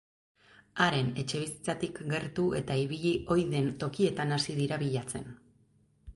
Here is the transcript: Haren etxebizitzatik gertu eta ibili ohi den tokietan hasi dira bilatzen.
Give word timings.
Haren 0.85 1.11
etxebizitzatik 1.23 1.99
gertu 2.13 2.47
eta 2.61 2.79
ibili 2.85 3.13
ohi 3.37 3.45
den 3.53 3.71
tokietan 3.85 4.35
hasi 4.39 4.59
dira 4.65 4.83
bilatzen. 4.87 5.31